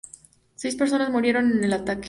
[0.55, 1.99] Seis personas murieron en el ataque.